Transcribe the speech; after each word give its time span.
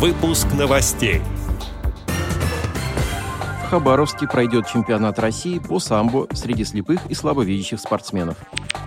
Выпуск 0.00 0.46
новостей. 0.58 1.20
В 3.66 3.68
Хабаровске 3.68 4.26
пройдет 4.26 4.66
чемпионат 4.66 5.18
России 5.18 5.58
по 5.58 5.78
самбо 5.78 6.26
среди 6.32 6.64
слепых 6.64 7.04
и 7.10 7.14
слабовидящих 7.14 7.78
спортсменов. 7.78 8.38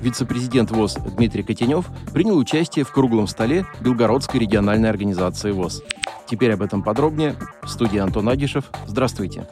Вице-президент 0.00 0.70
ВОЗ 0.70 0.98
Дмитрий 1.16 1.42
Котенев 1.42 1.86
принял 2.14 2.38
участие 2.38 2.84
в 2.84 2.92
круглом 2.92 3.26
столе 3.26 3.66
Белгородской 3.80 4.38
региональной 4.38 4.88
организации 4.88 5.50
ВОЗ. 5.50 5.82
Теперь 6.28 6.52
об 6.52 6.62
этом 6.62 6.84
подробнее. 6.84 7.34
В 7.64 7.68
студии 7.68 7.98
Антон 7.98 8.28
Агишев. 8.28 8.66
Здравствуйте. 8.86 9.48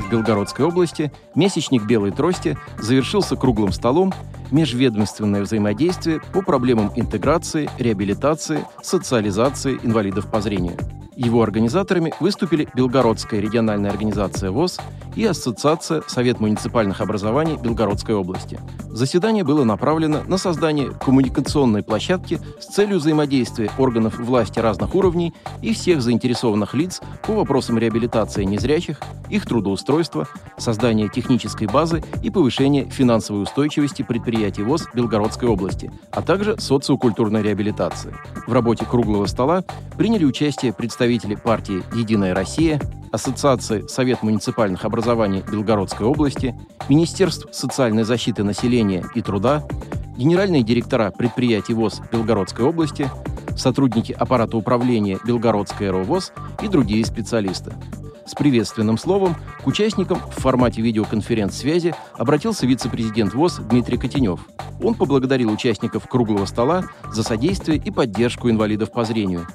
В 0.00 0.10
Белгородской 0.10 0.64
области 0.64 1.12
месячник 1.34 1.84
белой 1.84 2.10
трости 2.10 2.56
завершился 2.78 3.36
круглым 3.36 3.72
столом 3.72 4.14
межведомственное 4.50 5.42
взаимодействие 5.42 6.20
по 6.32 6.42
проблемам 6.42 6.92
интеграции, 6.96 7.70
реабилитации, 7.78 8.64
социализации 8.82 9.78
инвалидов 9.82 10.30
по 10.30 10.40
зрению– 10.40 10.76
его 11.16 11.42
организаторами 11.42 12.12
выступили 12.20 12.68
Белгородская 12.74 13.40
региональная 13.40 13.90
организация 13.90 14.50
ВОЗ 14.50 14.78
и 15.16 15.24
Ассоциация 15.24 16.02
Совет 16.06 16.38
муниципальных 16.40 17.00
образований 17.00 17.56
Белгородской 17.56 18.14
области. 18.14 18.60
Заседание 18.88 19.44
было 19.44 19.64
направлено 19.64 20.22
на 20.26 20.38
создание 20.38 20.90
коммуникационной 20.90 21.82
площадки 21.82 22.38
с 22.60 22.66
целью 22.66 22.98
взаимодействия 22.98 23.70
органов 23.78 24.18
власти 24.18 24.58
разных 24.58 24.94
уровней 24.94 25.34
и 25.62 25.72
всех 25.72 26.02
заинтересованных 26.02 26.74
лиц 26.74 27.00
по 27.26 27.34
вопросам 27.34 27.78
реабилитации 27.78 28.44
незрячих, 28.44 29.00
их 29.28 29.46
трудоустройства, 29.46 30.28
создания 30.58 31.08
технической 31.08 31.66
базы 31.66 32.02
и 32.22 32.30
повышения 32.30 32.88
финансовой 32.88 33.42
устойчивости 33.42 34.02
предприятий 34.02 34.62
ВОЗ 34.62 34.88
Белгородской 34.94 35.48
области, 35.48 35.90
а 36.10 36.22
также 36.22 36.58
социокультурной 36.58 37.42
реабилитации. 37.42 38.14
В 38.46 38.52
работе 38.52 38.84
круглого 38.84 39.26
стола 39.26 39.64
приняли 39.96 40.24
участие 40.24 40.72
представители 40.72 41.34
партии 41.34 41.82
«Единая 41.94 42.34
Россия», 42.34 42.80
Ассоциации 43.12 43.86
Совет 43.86 44.22
муниципальных 44.22 44.84
образований 44.84 45.42
Белгородской 45.50 46.06
области, 46.06 46.54
Министерств 46.88 47.46
социальной 47.52 48.04
защиты 48.04 48.44
населения 48.44 49.04
и 49.14 49.22
труда, 49.22 49.66
генеральные 50.16 50.62
директора 50.62 51.10
предприятий 51.10 51.74
ВОЗ 51.74 52.00
Белгородской 52.10 52.64
области, 52.64 53.10
сотрудники 53.56 54.12
аппарата 54.12 54.56
управления 54.56 55.18
Белгородской 55.24 55.90
РОВОЗ 55.90 56.32
и 56.62 56.68
другие 56.68 57.04
специалисты. 57.04 57.72
С 58.26 58.34
приветственным 58.34 58.98
словом 58.98 59.36
к 59.62 59.66
участникам 59.66 60.18
в 60.18 60.40
формате 60.40 60.82
видеоконференц-связи 60.82 61.94
обратился 62.14 62.66
вице-президент 62.66 63.34
ВОЗ 63.34 63.60
Дмитрий 63.70 63.98
Котенев. 63.98 64.40
Он 64.82 64.94
поблагодарил 64.94 65.50
участников 65.50 66.08
круглого 66.08 66.44
стола 66.44 66.84
за 67.12 67.22
содействие 67.22 67.78
и 67.78 67.90
поддержку 67.90 68.50
инвалидов 68.50 68.90
по 68.90 69.04
зрению 69.04 69.46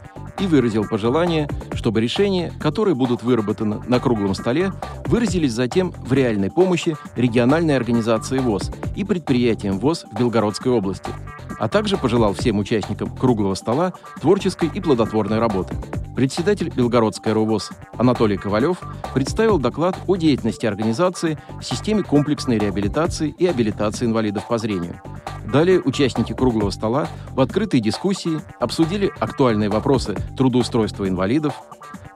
и 0.42 0.48
выразил 0.48 0.86
пожелание, 0.86 1.48
чтобы 1.74 2.02
решения, 2.02 2.52
которые 2.60 2.96
будут 2.96 3.22
выработаны 3.22 3.80
на 3.88 4.00
круглом 4.00 4.34
столе, 4.34 4.74
выразились 5.06 5.54
затем 5.54 5.92
в 5.92 6.12
реальной 6.12 6.50
помощи 6.50 6.98
региональной 7.16 7.78
организации 7.78 8.40
ВОЗ 8.40 8.72
и 8.96 9.04
предприятиям 9.06 9.80
ВОЗ 9.80 10.06
в 10.12 10.20
Белгородской 10.20 10.72
области, 10.72 11.12
а 11.60 11.70
также 11.70 11.96
пожелал 11.96 12.34
всем 12.34 12.58
участникам 12.58 13.16
круглого 13.16 13.54
стола 13.54 13.94
творческой 14.20 14.72
и 14.74 14.82
плодотворной 14.82 15.38
работы. 15.38 15.76
Председатель 16.16 16.70
Белгородской 16.76 17.34
РОВОЗ 17.34 17.70
Анатолий 17.98 18.38
Ковалев 18.38 18.78
представил 19.14 19.60
доклад 19.60 19.96
о 20.08 20.16
деятельности 20.16 20.66
организации 20.66 21.38
в 21.60 21.64
системе 21.64 22.04
комплексной 22.04 22.58
реабилитации 22.58 23.34
и 23.38 23.46
абилитации 23.46 24.06
инвалидов 24.06 24.48
по 24.48 24.58
зрению– 24.58 25.00
Далее 25.52 25.82
участники 25.82 26.32
круглого 26.34 26.70
стола 26.70 27.10
в 27.32 27.42
открытой 27.42 27.82
дискуссии 27.82 28.40
обсудили 28.60 29.12
актуальные 29.20 29.70
вопросы 29.70 30.16
трудоустройства 30.38 31.10
инвалидов, 31.10 31.56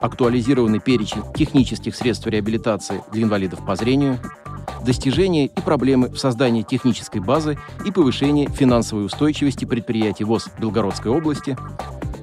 актуализированный 0.00 0.80
перечень 0.80 1.22
технических 1.34 1.94
средств 1.94 2.26
реабилитации 2.26 3.02
для 3.12 3.24
инвалидов 3.24 3.64
по 3.66 3.76
зрению, 3.76 4.18
достижения 4.86 5.46
и 5.46 5.60
проблемы 5.60 6.08
в 6.08 6.16
создании 6.16 6.62
технической 6.62 7.20
базы 7.20 7.58
и 7.84 7.90
повышении 7.90 8.46
финансовой 8.46 9.04
устойчивости 9.04 9.66
предприятий 9.66 10.24
ВОЗ 10.24 10.48
Белгородской 10.58 11.10
области, 11.10 11.58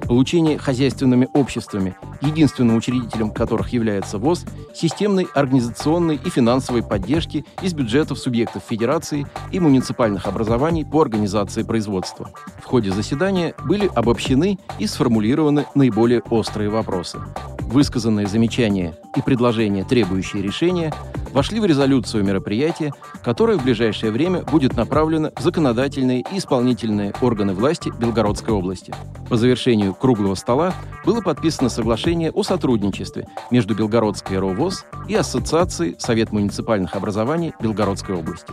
получение 0.04 0.58
хозяйственными 0.58 1.28
обществами, 1.34 1.96
единственным 2.20 2.76
учредителем 2.76 3.30
которых 3.30 3.72
является 3.72 4.18
ВОЗ, 4.18 4.44
системной 4.74 5.26
организационной 5.34 6.16
и 6.16 6.30
финансовой 6.30 6.82
поддержки 6.82 7.44
из 7.62 7.74
бюджетов 7.74 8.18
субъектов 8.18 8.62
Федерации 8.68 9.26
и 9.52 9.60
муниципальных 9.60 10.26
образований 10.26 10.84
по 10.84 11.02
организации 11.02 11.62
производства. 11.62 12.30
В 12.62 12.64
ходе 12.64 12.90
заседания 12.90 13.54
были 13.64 13.90
обобщены 13.94 14.58
и 14.78 14.86
сформулированы 14.86 15.66
наиболее 15.74 16.22
острые 16.30 16.70
вопросы. 16.70 17.18
Высказанные 17.60 18.26
замечания 18.26 18.96
и 19.16 19.22
предложения, 19.22 19.84
требующие 19.84 20.42
решения, 20.42 20.92
вошли 21.34 21.60
в 21.60 21.66
резолюцию 21.66 22.24
мероприятия, 22.24 22.94
которое 23.22 23.58
в 23.58 23.64
ближайшее 23.64 24.10
время 24.10 24.42
будет 24.42 24.76
направлено 24.76 25.32
в 25.36 25.40
законодательные 25.40 26.24
и 26.32 26.38
исполнительные 26.38 27.12
органы 27.20 27.52
власти 27.52 27.92
Белгородской 27.98 28.54
области. 28.54 28.94
По 29.28 29.36
завершению 29.36 29.92
круглого 29.94 30.36
стола 30.36 30.72
было 31.04 31.20
подписано 31.20 31.68
соглашение 31.68 32.30
о 32.30 32.42
сотрудничестве 32.42 33.26
между 33.50 33.74
Белгородской 33.74 34.38
РОВОЗ 34.38 34.86
и 35.08 35.14
Ассоциацией 35.14 35.96
Совет 35.98 36.32
муниципальных 36.32 36.94
образований 36.94 37.52
Белгородской 37.60 38.14
области. 38.14 38.52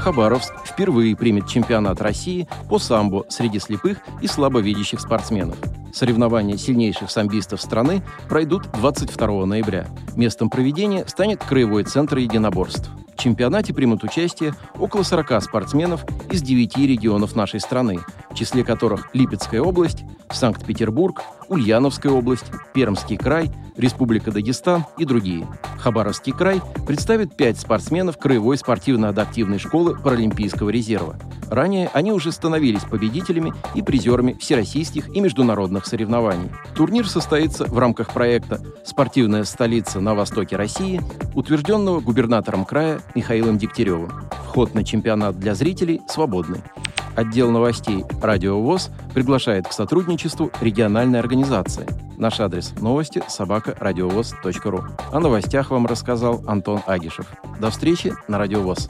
Хабаровск 0.00 0.54
впервые 0.64 1.14
примет 1.14 1.46
чемпионат 1.46 2.00
России 2.00 2.48
по 2.70 2.78
самбо 2.78 3.26
среди 3.28 3.58
слепых 3.58 3.98
и 4.22 4.26
слабовидящих 4.26 5.00
спортсменов. 5.00 5.58
Соревнования 5.92 6.56
сильнейших 6.56 7.10
самбистов 7.10 7.60
страны 7.60 8.02
пройдут 8.28 8.70
22 8.72 9.46
ноября. 9.46 9.86
Местом 10.16 10.50
проведения 10.50 11.04
станет 11.06 11.42
Краевой 11.42 11.84
центр 11.84 12.18
единоборств. 12.18 12.90
В 13.14 13.22
чемпионате 13.22 13.74
примут 13.74 14.02
участие 14.02 14.54
около 14.78 15.02
40 15.02 15.42
спортсменов 15.42 16.06
из 16.30 16.40
9 16.40 16.76
регионов 16.78 17.36
нашей 17.36 17.60
страны, 17.60 18.00
в 18.30 18.34
числе 18.34 18.64
которых 18.64 19.14
Липецкая 19.14 19.60
область, 19.60 20.04
Санкт-Петербург, 20.30 21.22
Ульяновская 21.48 22.12
область, 22.12 22.46
Пермский 22.72 23.18
край, 23.18 23.50
Республика 23.76 24.30
Дагестан 24.30 24.86
и 24.96 25.04
другие. 25.04 25.46
Хабаровский 25.78 26.32
край 26.32 26.62
представит 26.86 27.36
пять 27.36 27.58
спортсменов 27.58 28.16
Краевой 28.16 28.56
спортивно-адаптивной 28.56 29.58
школы 29.58 29.98
Паралимпийского 29.98 30.70
резерва. 30.70 31.18
Ранее 31.50 31.90
они 31.92 32.12
уже 32.12 32.30
становились 32.30 32.84
победителями 32.84 33.52
и 33.74 33.82
призерами 33.82 34.34
всероссийских 34.34 35.14
и 35.14 35.20
международных 35.20 35.84
соревнований. 35.84 36.50
Турнир 36.76 37.08
состоится 37.08 37.64
в 37.64 37.76
рамках 37.76 38.12
проекта 38.12 38.60
«Спортивная 38.84 39.42
столица 39.44 40.00
на 40.00 40.14
востоке 40.14 40.56
России», 40.56 41.00
утвержденного 41.34 42.00
губернатором 42.00 42.64
края 42.64 43.00
Михаилом 43.16 43.58
Дегтяревым. 43.58 44.10
Вход 44.46 44.74
на 44.74 44.84
чемпионат 44.84 45.38
для 45.38 45.54
зрителей 45.54 46.00
свободный. 46.08 46.62
Отдел 47.16 47.50
новостей 47.50 48.04
«Радио 48.22 48.60
ВОЗ» 48.60 48.90
приглашает 49.12 49.66
к 49.66 49.72
сотрудничеству 49.72 50.52
региональной 50.60 51.18
организации. 51.18 51.86
Наш 52.16 52.38
адрес– 52.38 52.72
новости 52.80 53.22
собака 53.28 53.76
ру. 53.80 54.84
О 55.12 55.20
новостях 55.20 55.70
вам 55.70 55.86
рассказал 55.86 56.42
Антон 56.46 56.80
Агишев. 56.86 57.26
До 57.58 57.70
встречи 57.70 58.14
на 58.28 58.38
Радио 58.38 58.60
ВОЗ. 58.60 58.88